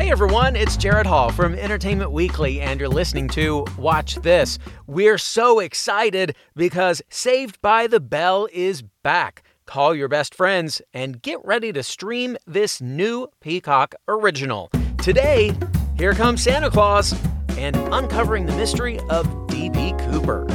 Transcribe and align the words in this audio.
Hey 0.00 0.10
everyone, 0.10 0.56
it's 0.56 0.78
Jared 0.78 1.06
Hall 1.06 1.30
from 1.30 1.54
Entertainment 1.54 2.10
Weekly, 2.10 2.62
and 2.62 2.80
you're 2.80 2.88
listening 2.88 3.28
to 3.28 3.66
Watch 3.76 4.14
This. 4.14 4.58
We're 4.86 5.18
so 5.18 5.58
excited 5.58 6.34
because 6.56 7.02
Saved 7.10 7.60
by 7.60 7.86
the 7.86 8.00
Bell 8.00 8.48
is 8.50 8.80
back. 9.02 9.42
Call 9.66 9.94
your 9.94 10.08
best 10.08 10.34
friends 10.34 10.80
and 10.94 11.20
get 11.20 11.44
ready 11.44 11.70
to 11.74 11.82
stream 11.82 12.38
this 12.46 12.80
new 12.80 13.28
Peacock 13.42 13.94
original. 14.08 14.70
Today, 15.02 15.54
here 15.98 16.14
comes 16.14 16.42
Santa 16.42 16.70
Claus 16.70 17.14
and 17.58 17.76
uncovering 17.92 18.46
the 18.46 18.56
mystery 18.56 18.98
of 19.10 19.48
D.B. 19.48 19.92
Cooper. 19.98 20.46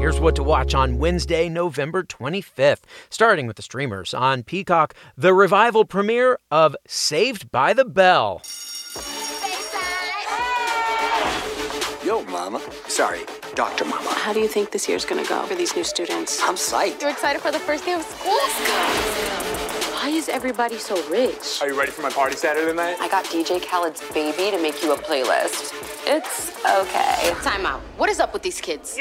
Here's 0.00 0.18
what 0.18 0.34
to 0.36 0.42
watch 0.42 0.74
on 0.74 0.96
Wednesday, 0.96 1.50
November 1.50 2.04
25th, 2.04 2.84
starting 3.10 3.46
with 3.46 3.56
the 3.56 3.62
streamers 3.62 4.14
on 4.14 4.44
Peacock, 4.44 4.94
the 5.14 5.34
revival 5.34 5.84
premiere 5.84 6.38
of 6.50 6.74
Saved 6.86 7.50
by 7.52 7.74
the 7.74 7.84
Bell. 7.84 8.40
Yo, 12.08 12.22
Mama. 12.22 12.58
Sorry, 12.86 13.20
Dr. 13.54 13.84
Mama. 13.84 14.08
How 14.08 14.32
do 14.32 14.40
you 14.40 14.48
think 14.48 14.70
this 14.70 14.88
year's 14.88 15.04
gonna 15.04 15.26
go 15.26 15.42
for 15.42 15.54
these 15.54 15.76
new 15.76 15.84
students? 15.84 16.42
I'm 16.42 16.54
psyched. 16.54 17.02
You're 17.02 17.10
excited 17.10 17.42
for 17.42 17.50
the 17.50 17.58
first 17.58 17.84
day 17.84 17.92
of 17.92 18.00
school? 18.00 18.32
Why 19.92 20.08
is 20.08 20.30
everybody 20.30 20.78
so 20.78 20.94
rich? 21.10 21.60
Are 21.60 21.68
you 21.68 21.78
ready 21.78 21.90
for 21.90 22.00
my 22.00 22.08
party 22.08 22.34
Saturday 22.34 22.72
night? 22.72 22.96
I 22.98 23.10
got 23.10 23.26
DJ 23.26 23.60
Khaled's 23.60 24.00
baby 24.14 24.50
to 24.56 24.62
make 24.62 24.82
you 24.82 24.94
a 24.94 24.96
playlist. 24.96 25.74
It's 26.06 26.56
okay. 26.64 27.34
Time 27.42 27.66
out. 27.66 27.82
What 27.98 28.08
is 28.08 28.20
up 28.20 28.32
with 28.32 28.40
these 28.40 28.58
kids? 28.58 28.96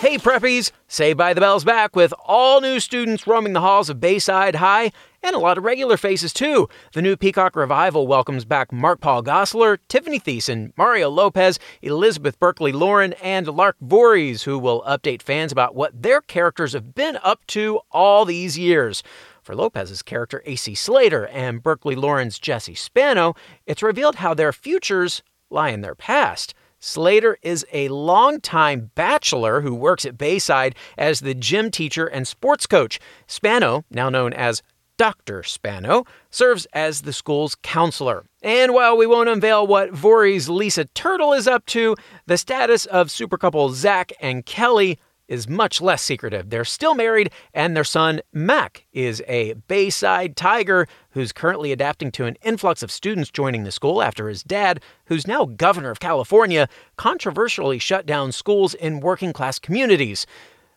Hey 0.00 0.16
preppies, 0.16 0.70
Saved 0.86 1.18
by 1.18 1.34
the 1.34 1.40
Bell's 1.40 1.64
back 1.64 1.96
with 1.96 2.14
all 2.24 2.60
new 2.60 2.78
students 2.78 3.26
roaming 3.26 3.52
the 3.52 3.60
halls 3.60 3.90
of 3.90 3.98
Bayside 3.98 4.54
High 4.54 4.92
and 5.24 5.34
a 5.34 5.40
lot 5.40 5.58
of 5.58 5.64
regular 5.64 5.96
faces 5.96 6.32
too. 6.32 6.68
The 6.92 7.02
new 7.02 7.16
Peacock 7.16 7.56
Revival 7.56 8.06
welcomes 8.06 8.44
back 8.44 8.72
Mark 8.72 9.00
Paul 9.00 9.24
Gosselaar, 9.24 9.78
Tiffany 9.88 10.20
Thiessen, 10.20 10.72
Mario 10.76 11.10
Lopez, 11.10 11.58
Elizabeth 11.82 12.38
Berkley 12.38 12.70
Lauren, 12.70 13.14
and 13.14 13.48
Lark 13.48 13.74
Voorhees, 13.80 14.44
who 14.44 14.56
will 14.56 14.82
update 14.82 15.20
fans 15.20 15.50
about 15.50 15.74
what 15.74 16.00
their 16.00 16.20
characters 16.20 16.74
have 16.74 16.94
been 16.94 17.18
up 17.24 17.44
to 17.48 17.80
all 17.90 18.24
these 18.24 18.56
years. 18.56 19.02
For 19.42 19.56
Lopez's 19.56 20.02
character 20.02 20.44
AC 20.46 20.76
Slater 20.76 21.26
and 21.26 21.60
Berkley 21.60 21.96
Lauren's 21.96 22.38
Jessie 22.38 22.76
Spano, 22.76 23.34
it's 23.66 23.82
revealed 23.82 24.14
how 24.14 24.32
their 24.32 24.52
futures 24.52 25.24
lie 25.50 25.70
in 25.70 25.80
their 25.80 25.96
past. 25.96 26.54
Slater 26.80 27.38
is 27.42 27.66
a 27.72 27.88
longtime 27.88 28.92
bachelor 28.94 29.62
who 29.62 29.74
works 29.74 30.04
at 30.04 30.16
Bayside 30.16 30.76
as 30.96 31.20
the 31.20 31.34
gym 31.34 31.70
teacher 31.70 32.06
and 32.06 32.26
sports 32.26 32.66
coach. 32.66 33.00
Spano, 33.26 33.84
now 33.90 34.08
known 34.08 34.32
as 34.32 34.62
Dr. 34.96 35.42
Spano, 35.42 36.04
serves 36.30 36.66
as 36.72 37.02
the 37.02 37.12
school's 37.12 37.56
counselor. 37.62 38.24
And 38.42 38.74
while 38.74 38.96
we 38.96 39.06
won't 39.06 39.28
unveil 39.28 39.66
what 39.66 39.92
Voorhees' 39.92 40.48
Lisa 40.48 40.84
Turtle 40.86 41.32
is 41.32 41.48
up 41.48 41.66
to, 41.66 41.96
the 42.26 42.38
status 42.38 42.86
of 42.86 43.10
super 43.10 43.38
couple 43.38 43.70
Zach 43.70 44.12
and 44.20 44.46
Kelly 44.46 44.98
is 45.28 45.48
much 45.48 45.80
less 45.80 46.02
secretive. 46.02 46.50
They're 46.50 46.64
still 46.64 46.94
married, 46.94 47.30
and 47.54 47.76
their 47.76 47.84
son, 47.84 48.20
Mac, 48.32 48.86
is 48.92 49.22
a 49.28 49.52
Bayside 49.68 50.36
Tiger 50.36 50.88
who's 51.10 51.32
currently 51.32 51.70
adapting 51.70 52.10
to 52.12 52.24
an 52.24 52.36
influx 52.42 52.82
of 52.82 52.90
students 52.90 53.30
joining 53.30 53.64
the 53.64 53.70
school 53.70 54.02
after 54.02 54.28
his 54.28 54.42
dad, 54.42 54.80
who's 55.06 55.26
now 55.26 55.44
governor 55.44 55.90
of 55.90 56.00
California, 56.00 56.68
controversially 56.96 57.78
shut 57.78 58.06
down 58.06 58.32
schools 58.32 58.74
in 58.74 59.00
working 59.00 59.32
class 59.32 59.58
communities. 59.58 60.26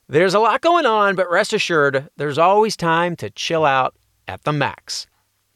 There's 0.08 0.34
a 0.34 0.40
lot 0.40 0.62
going 0.62 0.86
on, 0.86 1.16
but 1.16 1.32
rest 1.32 1.54
assured, 1.54 2.10
there's 2.18 2.38
always 2.38 2.76
time 2.76 3.16
to 3.16 3.30
chill 3.30 3.64
out 3.66 3.96
at 4.28 4.44
the 4.44 4.52
max. 4.52 5.08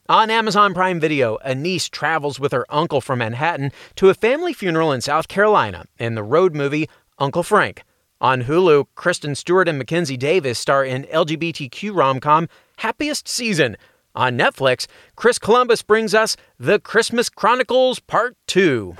On 0.07 0.29
Amazon 0.29 0.73
Prime 0.75 0.99
Video, 0.99 1.37
a 1.37 1.55
niece 1.55 1.89
travels 1.89 2.39
with 2.39 2.51
her 2.51 2.65
uncle 2.69 3.01
from 3.01 3.19
Manhattan 3.19 3.71
to 3.95 4.09
a 4.09 4.13
family 4.13 4.53
funeral 4.53 4.91
in 4.91 5.01
South 5.01 5.27
Carolina 5.27 5.85
in 5.97 6.13
the 6.13 6.23
road 6.23 6.53
movie 6.53 6.87
Uncle 7.17 7.41
Frank. 7.41 7.83
On 8.25 8.41
Hulu, 8.41 8.85
Kristen 8.95 9.35
Stewart 9.35 9.67
and 9.67 9.77
Mackenzie 9.77 10.17
Davis 10.17 10.57
star 10.57 10.83
in 10.83 11.03
LGBTQ 11.03 11.95
rom 11.95 12.19
com 12.19 12.49
Happiest 12.77 13.27
Season. 13.27 13.77
On 14.15 14.35
Netflix, 14.35 14.87
Chris 15.15 15.37
Columbus 15.37 15.83
brings 15.83 16.15
us 16.15 16.35
The 16.59 16.79
Christmas 16.79 17.29
Chronicles 17.29 17.99
Part 17.99 18.35
2. 18.47 18.95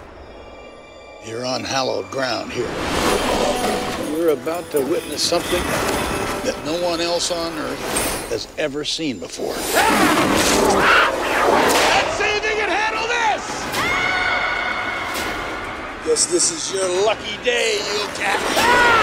You're 1.26 1.44
on 1.44 1.64
hallowed 1.64 2.12
ground 2.12 2.54
here. 2.54 2.70
You're 4.12 4.30
about 4.30 4.70
to 4.70 4.82
witness 4.82 5.24
something 5.24 5.64
that 6.44 6.62
no 6.64 6.80
one 6.84 7.02
else 7.02 7.32
on 7.32 7.52
earth 7.58 8.30
has 8.30 8.48
ever 8.60 8.86
seen 8.86 9.18
before. 9.18 9.56
Let's 9.56 9.74
see 12.16 12.30
if 12.30 12.44
they 12.44 12.54
can 12.54 12.70
handle 12.70 13.08
this! 13.08 13.42
Guess 16.06 16.28
this 16.28 16.52
is 16.52 16.72
your 16.72 16.88
lucky 17.08 17.44
day, 17.44 17.80
you 17.92 18.06
cat. 18.14 18.95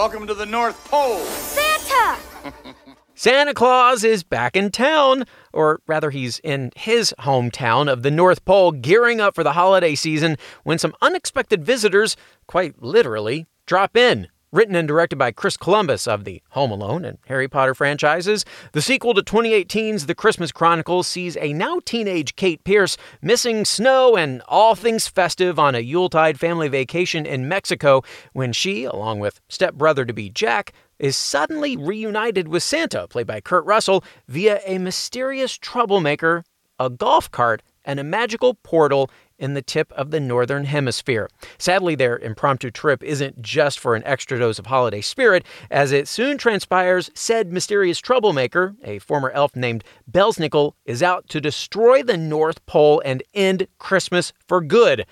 Welcome 0.00 0.26
to 0.28 0.34
the 0.34 0.46
North 0.46 0.82
Pole. 0.90 1.18
Santa! 1.26 2.18
Santa 3.14 3.52
Claus 3.52 4.02
is 4.02 4.22
back 4.22 4.56
in 4.56 4.70
town, 4.70 5.26
or 5.52 5.82
rather, 5.86 6.08
he's 6.08 6.38
in 6.38 6.72
his 6.74 7.14
hometown 7.18 7.86
of 7.86 8.02
the 8.02 8.10
North 8.10 8.46
Pole, 8.46 8.72
gearing 8.72 9.20
up 9.20 9.34
for 9.34 9.44
the 9.44 9.52
holiday 9.52 9.94
season 9.94 10.38
when 10.64 10.78
some 10.78 10.94
unexpected 11.02 11.62
visitors, 11.62 12.16
quite 12.46 12.82
literally, 12.82 13.46
drop 13.66 13.94
in. 13.94 14.28
Written 14.52 14.74
and 14.74 14.88
directed 14.88 15.14
by 15.14 15.30
Chris 15.30 15.56
Columbus 15.56 16.08
of 16.08 16.24
the 16.24 16.42
Home 16.50 16.72
Alone 16.72 17.04
and 17.04 17.18
Harry 17.26 17.46
Potter 17.46 17.72
franchises, 17.72 18.44
the 18.72 18.82
sequel 18.82 19.14
to 19.14 19.22
2018's 19.22 20.06
The 20.06 20.14
Christmas 20.16 20.50
Chronicles 20.50 21.06
sees 21.06 21.36
a 21.36 21.52
now 21.52 21.78
teenage 21.84 22.34
Kate 22.34 22.64
Pierce 22.64 22.96
missing 23.22 23.64
snow 23.64 24.16
and 24.16 24.42
all 24.48 24.74
things 24.74 25.06
festive 25.06 25.60
on 25.60 25.76
a 25.76 25.78
Yuletide 25.78 26.40
family 26.40 26.66
vacation 26.66 27.26
in 27.26 27.46
Mexico 27.46 28.02
when 28.32 28.52
she, 28.52 28.82
along 28.82 29.20
with 29.20 29.40
stepbrother 29.48 30.04
to 30.04 30.12
be 30.12 30.28
Jack, 30.28 30.72
is 30.98 31.16
suddenly 31.16 31.76
reunited 31.76 32.48
with 32.48 32.64
Santa, 32.64 33.06
played 33.06 33.28
by 33.28 33.40
Kurt 33.40 33.64
Russell, 33.66 34.02
via 34.26 34.60
a 34.66 34.78
mysterious 34.78 35.56
troublemaker, 35.56 36.42
a 36.80 36.90
golf 36.90 37.30
cart, 37.30 37.62
and 37.84 38.00
a 38.00 38.04
magical 38.04 38.54
portal 38.54 39.12
in 39.40 39.54
the 39.54 39.62
tip 39.62 39.92
of 39.92 40.12
the 40.12 40.20
Northern 40.20 40.66
Hemisphere. 40.66 41.28
Sadly, 41.58 41.96
their 41.96 42.18
impromptu 42.18 42.70
trip 42.70 43.02
isn't 43.02 43.42
just 43.42 43.80
for 43.80 43.96
an 43.96 44.04
extra 44.04 44.38
dose 44.38 44.58
of 44.58 44.66
holiday 44.66 45.00
spirit, 45.00 45.44
as 45.70 45.90
it 45.90 46.06
soon 46.06 46.38
transpires 46.38 47.10
said 47.14 47.52
mysterious 47.52 47.98
troublemaker, 47.98 48.76
a 48.84 49.00
former 49.00 49.30
elf 49.30 49.56
named 49.56 49.82
Belsnickel, 50.08 50.74
is 50.84 51.02
out 51.02 51.28
to 51.30 51.40
destroy 51.40 52.02
the 52.02 52.16
North 52.16 52.64
Pole 52.66 53.02
and 53.04 53.22
end 53.34 53.66
Christmas 53.78 54.32
for 54.46 54.60
good. 54.60 55.06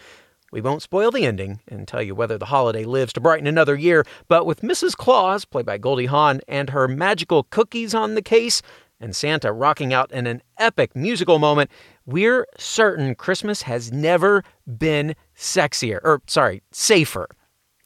We 0.50 0.62
won't 0.62 0.82
spoil 0.82 1.10
the 1.10 1.26
ending 1.26 1.60
and 1.68 1.86
tell 1.86 2.00
you 2.00 2.14
whether 2.14 2.38
the 2.38 2.46
holiday 2.46 2.84
lives 2.84 3.12
to 3.14 3.20
brighten 3.20 3.46
another 3.46 3.76
year, 3.76 4.06
but 4.28 4.46
with 4.46 4.62
Mrs. 4.62 4.96
Claus, 4.96 5.44
played 5.44 5.66
by 5.66 5.76
Goldie 5.76 6.06
Hawn, 6.06 6.40
and 6.48 6.70
her 6.70 6.88
magical 6.88 7.42
cookies 7.44 7.94
on 7.94 8.14
the 8.14 8.22
case, 8.22 8.62
and 9.00 9.14
Santa 9.14 9.52
rocking 9.52 9.92
out 9.92 10.10
in 10.12 10.26
an 10.26 10.42
epic 10.58 10.94
musical 10.94 11.38
moment, 11.38 11.70
we're 12.06 12.46
certain 12.56 13.14
Christmas 13.14 13.62
has 13.62 13.92
never 13.92 14.42
been 14.66 15.14
sexier, 15.36 16.00
or 16.02 16.22
sorry, 16.26 16.62
safer. 16.70 17.28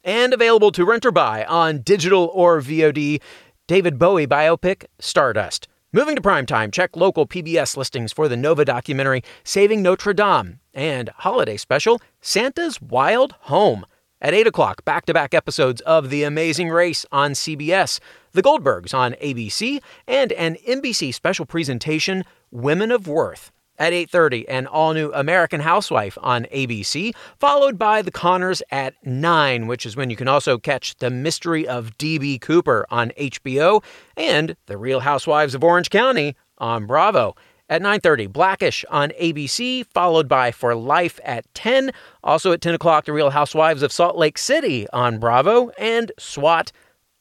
And 0.04 0.34
available 0.34 0.72
to 0.72 0.84
rent 0.84 1.06
or 1.06 1.12
buy 1.12 1.44
on 1.44 1.82
digital 1.82 2.30
or 2.34 2.60
VOD, 2.60 3.20
David 3.66 3.98
Bowie 3.98 4.26
biopic 4.26 4.86
Stardust. 4.98 5.68
Moving 5.92 6.16
to 6.16 6.22
primetime, 6.22 6.72
check 6.72 6.96
local 6.96 7.26
PBS 7.26 7.76
listings 7.76 8.12
for 8.12 8.26
the 8.26 8.36
Nova 8.36 8.64
documentary 8.64 9.22
Saving 9.44 9.82
Notre 9.82 10.14
Dame 10.14 10.58
and 10.72 11.10
holiday 11.10 11.58
special 11.58 12.00
Santa's 12.20 12.80
Wild 12.80 13.34
Home. 13.42 13.84
At 14.22 14.34
8 14.34 14.46
o'clock, 14.46 14.84
back 14.84 15.04
to 15.06 15.12
back 15.12 15.34
episodes 15.34 15.80
of 15.80 16.08
The 16.08 16.22
Amazing 16.22 16.68
Race 16.68 17.04
on 17.10 17.32
CBS, 17.32 17.98
The 18.30 18.40
Goldbergs 18.40 18.94
on 18.94 19.14
ABC, 19.14 19.82
and 20.06 20.30
an 20.34 20.56
NBC 20.64 21.12
special 21.12 21.44
presentation, 21.44 22.22
Women 22.52 22.92
of 22.92 23.08
Worth. 23.08 23.50
At 23.80 23.92
8:30, 23.92 24.48
an 24.48 24.68
all-new 24.68 25.10
American 25.12 25.62
Housewife 25.62 26.16
on 26.22 26.44
ABC, 26.52 27.12
followed 27.36 27.80
by 27.80 28.00
The 28.00 28.12
Conners 28.12 28.62
at 28.70 28.94
9, 29.04 29.66
which 29.66 29.84
is 29.84 29.96
when 29.96 30.08
you 30.08 30.14
can 30.14 30.28
also 30.28 30.56
catch 30.56 30.94
The 30.98 31.10
Mystery 31.10 31.66
of 31.66 31.98
DB 31.98 32.40
Cooper 32.40 32.86
on 32.92 33.10
HBO 33.18 33.82
and 34.16 34.54
The 34.66 34.78
Real 34.78 35.00
Housewives 35.00 35.56
of 35.56 35.64
Orange 35.64 35.90
County 35.90 36.36
on 36.58 36.86
Bravo. 36.86 37.34
At 37.72 37.80
9.30, 37.80 38.30
Blackish 38.30 38.84
on 38.90 39.12
ABC, 39.18 39.86
followed 39.86 40.28
by 40.28 40.50
For 40.52 40.74
Life 40.74 41.18
at 41.24 41.46
10. 41.54 41.90
Also 42.22 42.52
at 42.52 42.60
10 42.60 42.74
o'clock, 42.74 43.06
The 43.06 43.14
Real 43.14 43.30
Housewives 43.30 43.82
of 43.82 43.90
Salt 43.90 44.14
Lake 44.14 44.36
City 44.36 44.86
on 44.92 45.18
Bravo, 45.18 45.70
and 45.78 46.12
SWAT 46.18 46.70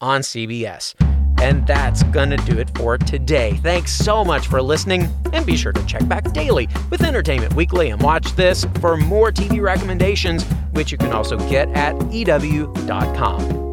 on 0.01 0.19
CBS. 0.19 0.94
And 1.42 1.65
that's 1.65 2.03
gonna 2.03 2.36
do 2.36 2.59
it 2.59 2.69
for 2.77 2.98
today. 2.98 3.62
Thanks 3.63 3.94
so 3.94 4.25
much 4.25 4.48
for 4.48 4.62
listening, 4.62 5.07
and 5.31 5.45
be 5.45 5.56
sure 5.56 5.71
to 5.71 5.86
check 5.86 6.06
back 6.09 6.33
daily 6.33 6.68
with 6.89 7.01
Entertainment 7.01 7.53
Weekly 7.53 7.89
and 7.89 8.01
watch 8.01 8.36
this 8.36 8.65
for 8.81 8.98
more 8.98 9.31
TV 9.31 9.62
recommendations, 9.62 10.44
which 10.71 10.92
you 10.92 10.98
can 10.98 11.13
also 11.13 11.38
get 11.50 11.69
at 11.69 11.95
EW.com. 12.12 13.71